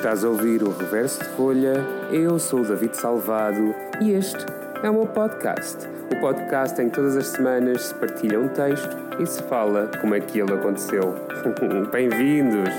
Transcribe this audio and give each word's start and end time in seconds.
Estás 0.00 0.24
a 0.24 0.30
ouvir 0.30 0.62
o 0.62 0.70
Reverso 0.70 1.18
de 1.18 1.28
Folha, 1.36 1.74
eu 2.10 2.38
sou 2.38 2.60
o 2.60 2.64
David 2.64 2.96
Salvado 2.96 3.74
e 4.00 4.12
este 4.12 4.46
é 4.82 4.88
o 4.88 4.94
meu 4.94 5.06
podcast. 5.06 5.86
O 6.10 6.18
podcast 6.18 6.80
em 6.80 6.88
que 6.88 6.94
todas 6.94 7.18
as 7.18 7.26
semanas 7.26 7.82
se 7.82 7.94
partilha 7.96 8.40
um 8.40 8.48
texto 8.48 8.96
e 9.18 9.26
se 9.26 9.42
fala 9.42 9.90
como 10.00 10.14
é 10.14 10.20
que 10.20 10.40
ele 10.40 10.54
aconteceu. 10.54 11.16
Bem-vindos! 11.92 12.70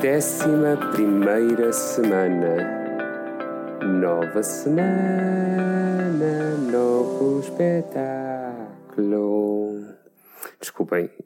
Décima 0.00 0.78
primeira 0.90 1.70
semana. 1.70 2.56
Nova 3.84 4.42
semana, 4.42 5.76
novo 6.72 7.40
espetáculo. 7.40 8.10
Desculpem. 10.60 11.10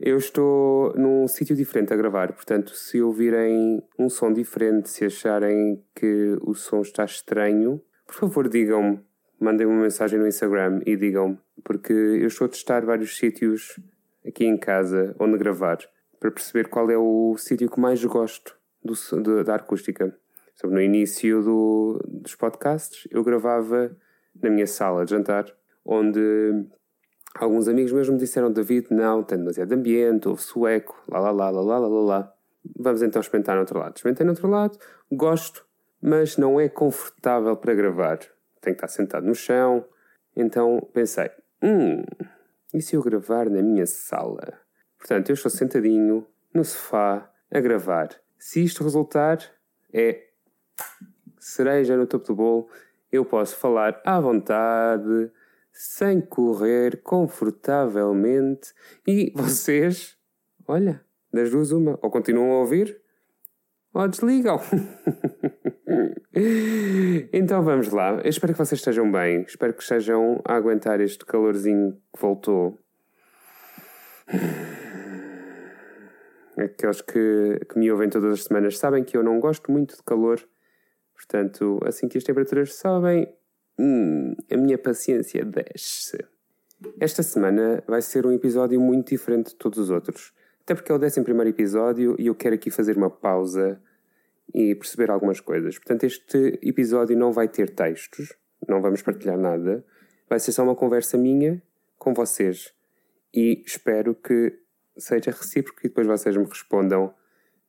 Eu 0.00 0.16
estou 0.16 0.94
num 0.96 1.28
sítio 1.28 1.54
diferente 1.54 1.92
a 1.92 1.96
gravar, 1.96 2.32
portanto, 2.32 2.74
se 2.74 3.02
ouvirem 3.02 3.82
um 3.98 4.08
som 4.08 4.32
diferente, 4.32 4.88
se 4.88 5.04
acharem 5.04 5.84
que 5.94 6.38
o 6.40 6.54
som 6.54 6.80
está 6.80 7.04
estranho, 7.04 7.82
por 8.06 8.14
favor 8.14 8.48
digam-me, 8.48 9.00
mandem 9.38 9.66
uma 9.66 9.82
mensagem 9.82 10.18
no 10.18 10.26
Instagram 10.26 10.80
e 10.86 10.96
digam-me, 10.96 11.38
porque 11.62 11.92
eu 11.92 12.26
estou 12.26 12.46
a 12.46 12.48
testar 12.48 12.86
vários 12.86 13.14
sítios 13.18 13.78
aqui 14.26 14.46
em 14.46 14.56
casa 14.56 15.14
onde 15.18 15.36
gravar, 15.36 15.78
para 16.18 16.30
perceber 16.30 16.68
qual 16.68 16.90
é 16.90 16.96
o 16.96 17.36
sítio 17.36 17.70
que 17.70 17.78
mais 17.78 18.02
gosto 18.02 18.56
do, 18.82 18.94
de, 19.22 19.44
da 19.44 19.56
acústica. 19.56 20.16
no 20.64 20.80
início 20.80 21.42
do, 21.42 22.00
dos 22.08 22.34
podcasts, 22.34 23.06
eu 23.10 23.22
gravava 23.22 23.94
na 24.42 24.48
minha 24.48 24.66
sala 24.66 25.04
de 25.04 25.10
jantar, 25.10 25.44
onde 25.84 26.66
alguns 27.34 27.68
amigos 27.68 27.92
meus 27.92 28.08
me 28.08 28.16
disseram: 28.16 28.52
David, 28.52 28.88
não, 28.90 29.22
tem 29.22 29.38
demasiado 29.38 29.72
ambiente, 29.72 30.28
houve 30.28 30.42
sueco, 30.42 31.02
lá 31.08 31.18
lá 31.18 31.30
lá 31.30 31.50
lá 31.50 31.62
lá 31.62 31.78
lá 31.78 31.88
lá. 31.88 32.34
Vamos 32.78 33.02
então 33.02 33.20
experimentar 33.20 33.56
no 33.56 33.62
outro 33.62 33.78
lado. 33.78 33.96
Experimentei 33.96 34.24
no 34.24 34.32
outro 34.32 34.48
lado, 34.48 34.78
gosto, 35.10 35.66
mas 36.00 36.36
não 36.36 36.60
é 36.60 36.68
confortável 36.68 37.56
para 37.56 37.74
gravar. 37.74 38.18
Tenho 38.60 38.76
que 38.76 38.84
estar 38.84 38.88
sentado 38.88 39.26
no 39.26 39.34
chão. 39.34 39.84
Então 40.36 40.88
pensei: 40.92 41.30
hum, 41.62 42.04
e 42.72 42.80
se 42.80 42.96
eu 42.96 43.02
gravar 43.02 43.50
na 43.50 43.62
minha 43.62 43.86
sala? 43.86 44.60
Portanto, 44.98 45.30
eu 45.30 45.34
estou 45.34 45.50
sentadinho 45.50 46.26
no 46.54 46.64
sofá 46.64 47.28
a 47.50 47.60
gravar. 47.60 48.08
Se 48.38 48.62
isto 48.62 48.84
resultar, 48.84 49.38
é 49.92 50.28
cereja 51.38 51.96
no 51.96 52.06
topo 52.06 52.26
do 52.28 52.34
bolo. 52.36 52.68
Eu 53.10 53.24
posso 53.24 53.56
falar 53.56 54.00
à 54.06 54.18
vontade, 54.20 55.30
sem 55.72 56.20
correr, 56.20 57.02
confortavelmente. 57.02 58.72
E 59.06 59.32
vocês, 59.34 60.16
olha, 60.66 61.04
das 61.32 61.50
duas 61.50 61.72
uma, 61.72 61.98
ou 62.02 62.10
continuam 62.10 62.52
a 62.52 62.60
ouvir, 62.60 63.00
ou 63.94 64.08
desligam. 64.08 64.60
então 67.32 67.62
vamos 67.62 67.90
lá. 67.90 68.20
Eu 68.22 68.28
espero 68.28 68.52
que 68.52 68.58
vocês 68.58 68.80
estejam 68.80 69.10
bem. 69.10 69.42
Espero 69.42 69.74
que 69.74 69.82
estejam 69.82 70.40
a 70.46 70.54
aguentar 70.54 71.00
este 71.00 71.24
calorzinho 71.24 71.92
que 72.14 72.20
voltou. 72.20 72.78
Aqueles 76.56 77.00
que, 77.00 77.60
que 77.68 77.78
me 77.78 77.90
ouvem 77.90 78.08
todas 78.08 78.34
as 78.34 78.44
semanas 78.44 78.78
sabem 78.78 79.04
que 79.04 79.16
eu 79.16 79.22
não 79.22 79.40
gosto 79.40 79.72
muito 79.72 79.96
de 79.96 80.02
calor. 80.02 80.40
Portanto, 81.14 81.78
assim 81.84 82.08
que 82.08 82.18
as 82.18 82.24
temperaturas 82.24 82.74
sobem, 82.74 83.26
hum, 83.82 84.34
a 84.50 84.56
minha 84.56 84.78
paciência 84.78 85.44
desce. 85.44 86.24
Esta 87.00 87.22
semana 87.22 87.82
vai 87.86 88.00
ser 88.00 88.26
um 88.26 88.32
episódio 88.32 88.80
muito 88.80 89.08
diferente 89.10 89.50
de 89.50 89.56
todos 89.56 89.78
os 89.78 89.90
outros. 89.90 90.32
Até 90.62 90.74
porque 90.74 90.92
é 90.92 90.94
o 90.94 90.98
11 90.98 91.20
episódio 91.48 92.14
e 92.18 92.26
eu 92.26 92.34
quero 92.34 92.54
aqui 92.54 92.70
fazer 92.70 92.96
uma 92.96 93.10
pausa 93.10 93.80
e 94.54 94.74
perceber 94.74 95.10
algumas 95.10 95.40
coisas. 95.40 95.76
Portanto, 95.78 96.04
este 96.04 96.58
episódio 96.62 97.16
não 97.16 97.32
vai 97.32 97.48
ter 97.48 97.70
textos, 97.70 98.32
não 98.68 98.80
vamos 98.80 99.02
partilhar 99.02 99.36
nada. 99.36 99.84
Vai 100.28 100.38
ser 100.38 100.52
só 100.52 100.62
uma 100.62 100.76
conversa 100.76 101.18
minha 101.18 101.60
com 101.98 102.14
vocês. 102.14 102.72
E 103.34 103.62
espero 103.66 104.14
que 104.14 104.58
seja 104.96 105.30
recíproco 105.30 105.80
e 105.80 105.88
depois 105.88 106.06
vocês 106.06 106.36
me 106.36 106.44
respondam 106.44 107.14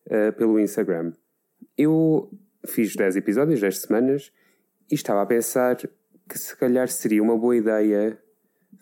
uh, 0.07 0.33
pelo 0.33 0.59
Instagram. 0.59 1.13
Eu 1.77 2.31
fiz 2.65 2.95
10 2.95 3.15
episódios, 3.15 3.59
10 3.59 3.77
semanas, 3.79 4.31
e 4.91 4.95
estava 4.95 5.21
a 5.21 5.25
pensar 5.25 5.77
que 6.27 6.37
se 6.37 6.55
calhar 6.55 6.87
seria 6.87 7.21
uma 7.21 7.37
boa 7.37 7.55
ideia 7.55 8.19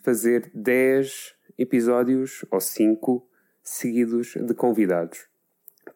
fazer 0.02 0.50
10 0.54 1.34
episódios 1.58 2.44
ou 2.50 2.60
5 2.60 3.26
seguidos 3.62 4.34
de 4.34 4.54
convidados. 4.54 5.28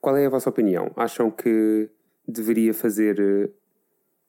Qual 0.01 0.17
é 0.17 0.27
a 0.27 0.31
vossa 0.31 0.51
opinião? 0.51 0.93
Acham 0.97 1.31
que 1.31 1.91
deveria 2.27 2.75
fazer 2.75 3.19
uh, 3.21 3.53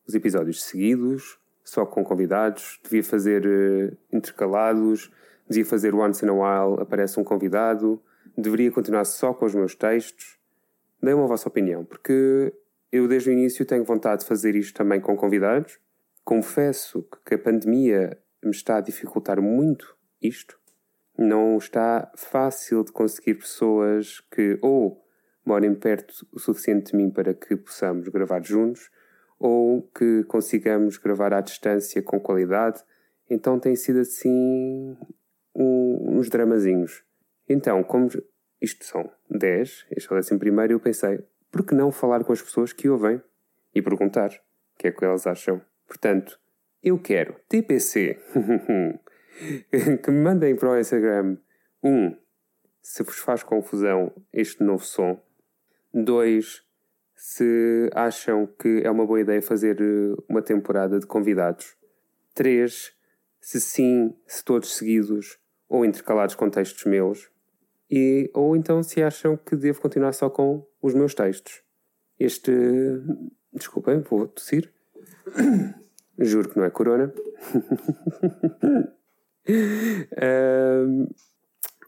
os 0.07 0.15
episódios 0.15 0.63
seguidos, 0.63 1.39
só 1.63 1.85
com 1.85 2.03
convidados? 2.03 2.79
Devia 2.83 3.03
fazer 3.03 3.45
uh, 3.45 3.97
intercalados? 4.11 5.11
Devia 5.49 5.65
fazer 5.65 5.93
once 5.95 6.25
in 6.25 6.29
a 6.29 6.33
while, 6.33 6.81
aparece 6.81 7.19
um 7.19 7.23
convidado? 7.23 8.01
Deveria 8.37 8.71
continuar 8.71 9.05
só 9.05 9.33
com 9.33 9.45
os 9.45 9.55
meus 9.55 9.75
textos? 9.75 10.37
Deem-me 11.01 11.23
a 11.23 11.27
vossa 11.27 11.47
opinião, 11.47 11.85
porque 11.85 12.53
eu 12.91 13.07
desde 13.07 13.29
o 13.29 13.33
início 13.33 13.65
tenho 13.65 13.83
vontade 13.83 14.21
de 14.21 14.27
fazer 14.27 14.55
isto 14.55 14.75
também 14.75 14.99
com 14.99 15.15
convidados. 15.15 15.79
Confesso 16.27 17.07
que 17.25 17.35
a 17.35 17.39
pandemia 17.39 18.21
me 18.43 18.51
está 18.51 18.75
a 18.75 18.81
dificultar 18.81 19.41
muito 19.41 19.95
isto. 20.21 20.59
Não 21.17 21.57
está 21.57 22.11
fácil 22.17 22.83
de 22.83 22.91
conseguir 22.91 23.35
pessoas 23.35 24.19
que 24.29 24.59
ou 24.61 25.01
morem 25.45 25.73
perto 25.73 26.27
o 26.33 26.37
suficiente 26.37 26.91
de 26.91 26.97
mim 26.97 27.09
para 27.09 27.33
que 27.33 27.55
possamos 27.55 28.09
gravar 28.09 28.43
juntos, 28.43 28.89
ou 29.39 29.83
que 29.83 30.25
consigamos 30.25 30.97
gravar 30.97 31.33
à 31.33 31.39
distância 31.39 32.03
com 32.03 32.19
qualidade. 32.19 32.83
Então 33.29 33.57
tem 33.57 33.77
sido 33.77 33.99
assim 34.01 34.97
um, 35.55 36.17
uns 36.17 36.29
dramazinhos. 36.29 37.05
Então, 37.47 37.81
como 37.85 38.09
isto 38.61 38.83
são 38.83 39.09
10, 39.29 39.85
este 39.91 40.13
é 40.13 40.35
o 40.35 40.39
primeiro, 40.39 40.73
eu 40.73 40.79
pensei, 40.81 41.25
por 41.49 41.65
que 41.65 41.73
não 41.73 41.89
falar 41.89 42.25
com 42.25 42.33
as 42.33 42.41
pessoas 42.41 42.73
que 42.73 42.89
ouvem 42.89 43.21
e 43.73 43.81
perguntar 43.81 44.31
o 44.31 44.77
que 44.77 44.89
é 44.89 44.91
que 44.91 45.05
elas 45.05 45.25
acham? 45.25 45.61
Portanto, 45.87 46.39
eu 46.83 46.99
quero 46.99 47.35
TPC 47.47 48.19
que 50.03 50.11
me 50.11 50.21
mandem 50.21 50.55
para 50.55 50.71
o 50.71 50.79
Instagram 50.79 51.37
um 51.83 52.15
se 52.81 53.03
vos 53.03 53.17
faz 53.17 53.43
confusão 53.43 54.13
este 54.31 54.63
novo 54.63 54.85
som 54.85 55.21
2. 55.93 56.63
Se 57.15 57.89
acham 57.93 58.47
que 58.47 58.81
é 58.83 58.89
uma 58.89 59.05
boa 59.05 59.19
ideia 59.19 59.41
fazer 59.41 59.81
eh, 59.81 60.15
uma 60.29 60.41
temporada 60.41 60.99
de 60.99 61.05
convidados. 61.05 61.75
3. 62.33 62.93
Se 63.41 63.59
sim, 63.59 64.15
se 64.25 64.43
todos 64.43 64.75
seguidos 64.75 65.39
ou 65.67 65.83
intercalados 65.83 66.35
com 66.35 66.49
textos 66.49 66.85
meus. 66.85 67.29
E, 67.89 68.29
ou 68.33 68.55
então 68.55 68.83
se 68.83 69.01
acham 69.01 69.35
que 69.35 69.55
devo 69.55 69.81
continuar 69.81 70.13
só 70.13 70.29
com 70.29 70.65
os 70.81 70.93
meus 70.93 71.13
textos. 71.13 71.63
Este. 72.19 72.51
Desculpem, 73.51 73.99
vou 74.01 74.27
tossir. 74.27 74.71
Juro 76.19 76.49
que 76.49 76.57
não 76.57 76.65
é 76.65 76.69
corona. 76.69 77.13
uh, 79.47 81.07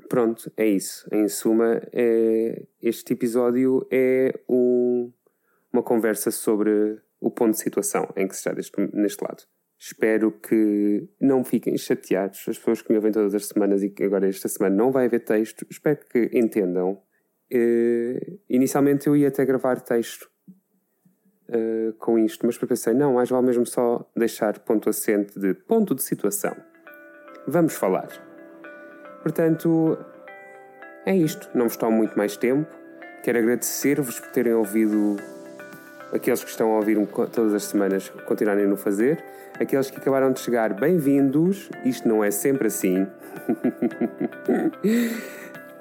Pronto, 0.10 0.52
é 0.58 0.68
isso. 0.68 1.08
Em 1.12 1.28
suma, 1.28 1.80
é, 1.94 2.64
este 2.82 3.14
episódio 3.14 3.88
é 3.92 4.34
um, 4.50 5.14
uma 5.72 5.84
conversa 5.84 6.32
sobre 6.32 7.00
o 7.22 7.30
ponto 7.30 7.52
de 7.52 7.60
situação 7.60 8.12
em 8.16 8.28
que 8.28 8.34
se 8.34 8.40
está 8.40 8.52
deste, 8.52 8.74
neste 8.92 9.24
lado. 9.24 9.44
Espero 9.78 10.32
que 10.32 11.08
não 11.22 11.44
fiquem 11.44 11.78
chateados, 11.78 12.44
as 12.50 12.58
pessoas 12.58 12.82
que 12.82 12.90
me 12.92 12.98
ouvem 12.98 13.12
todas 13.12 13.36
as 13.36 13.46
semanas 13.46 13.84
e 13.84 13.90
que 13.90 14.04
agora 14.04 14.28
esta 14.28 14.48
semana 14.50 14.76
não 14.76 14.92
vai 14.92 15.06
haver 15.06 15.24
texto. 15.24 15.66
Espero 15.70 16.00
que 16.12 16.30
entendam. 16.34 17.02
Uh, 17.54 18.40
inicialmente 18.50 19.08
eu 19.08 19.16
ia 19.16 19.28
até 19.28 19.46
gravar 19.46 19.80
texto 19.80 20.30
uh, 21.50 21.94
com 21.94 22.18
isto, 22.18 22.46
mas 22.46 22.56
depois 22.56 22.80
pensei, 22.80 22.94
não, 22.94 23.16
mais 23.16 23.30
vale 23.30 23.46
mesmo 23.46 23.66
só 23.66 24.06
deixar 24.16 24.60
ponto 24.60 24.90
assente 24.90 25.40
de 25.40 25.54
ponto 25.54 25.94
de 25.94 26.04
situação. 26.04 26.56
Vamos 27.48 27.74
falar. 27.74 28.10
Portanto, 29.22 29.98
é 31.06 31.16
isto. 31.16 31.50
Não 31.54 31.68
vos 31.68 31.78
tomo 31.78 31.98
muito 31.98 32.18
mais 32.18 32.38
tempo. 32.38 32.70
Quero 33.24 33.40
agradecer-vos 33.40 34.20
por 34.20 34.32
terem 34.32 34.54
ouvido 34.54 35.18
aqueles 36.14 36.44
que 36.44 36.50
estão 36.50 36.72
a 36.72 36.78
ouvir 36.78 36.98
todas 37.32 37.54
as 37.54 37.66
semanas 37.66 38.10
continuarem 38.26 38.68
no 38.68 38.78
fazer. 38.78 39.24
Aqueles 39.60 39.90
que 39.90 39.98
acabaram 39.98 40.32
de 40.32 40.40
chegar, 40.40 40.74
bem-vindos. 40.74 41.70
Isto 41.84 42.08
não 42.08 42.24
é 42.24 42.32
sempre 42.32 42.68
assim. 42.68 43.04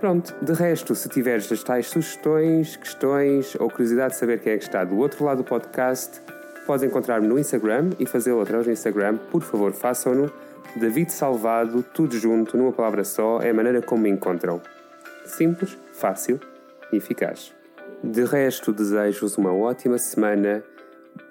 Pronto, 0.00 0.32
de 0.40 0.52
resto, 0.52 0.94
se 0.94 1.08
tiveres 1.08 1.50
as 1.50 1.64
tais 1.64 1.88
sugestões, 1.88 2.76
questões 2.76 3.56
ou 3.58 3.68
curiosidade 3.68 4.12
de 4.12 4.20
saber 4.20 4.38
quem 4.38 4.52
é 4.52 4.56
que 4.56 4.62
está 4.62 4.84
do 4.84 4.96
outro 4.96 5.24
lado 5.24 5.38
do 5.38 5.44
podcast, 5.44 6.20
podes 6.64 6.84
encontrar-me 6.84 7.26
no 7.26 7.36
Instagram 7.36 7.90
e 7.98 8.06
fazê-lo 8.06 8.40
através 8.40 8.66
do 8.66 8.72
Instagram. 8.72 9.16
Por 9.16 9.42
favor, 9.42 9.72
façam-no 9.72 10.32
David 10.76 11.12
Salvado, 11.12 11.82
tudo 11.82 12.16
junto, 12.16 12.56
numa 12.56 12.70
palavra 12.70 13.02
só, 13.02 13.40
é 13.40 13.50
a 13.50 13.54
maneira 13.54 13.82
como 13.82 14.02
me 14.02 14.08
encontram. 14.08 14.62
Simples, 15.24 15.76
fácil 15.92 16.38
e 16.92 16.96
eficaz. 16.98 17.52
De 18.02 18.24
resto, 18.24 18.72
desejo-vos 18.72 19.36
uma 19.36 19.52
ótima 19.52 19.98
semana, 19.98 20.62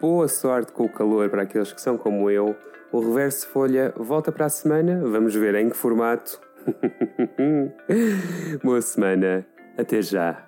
boa 0.02 0.28
sorte 0.28 0.74
com 0.74 0.84
o 0.84 0.90
calor 0.90 1.30
para 1.30 1.44
aqueles 1.44 1.72
que 1.72 1.80
são 1.80 1.98
como 1.98 2.30
eu. 2.30 2.54
O 2.92 3.00
Reverso 3.00 3.48
Folha 3.48 3.94
volta 3.96 4.30
para 4.30 4.48
a 4.48 4.50
semana, 4.50 5.02
vamos 5.06 5.34
ver 5.34 5.56
em 5.56 5.70
que 5.70 5.78
formato. 5.78 6.47
boa 8.64 8.82
semana, 8.82 9.46
até 9.78 10.02
já. 10.02 10.47